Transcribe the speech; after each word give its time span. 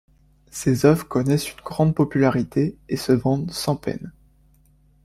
Ses 0.49 0.87
œuvres 0.87 1.07
connaissent 1.07 1.51
une 1.51 1.61
grande 1.63 1.93
popularité 1.93 2.75
et 2.89 2.97
se 2.97 3.11
vendent 3.11 3.51
sans 3.51 3.75
peine. 3.75 4.11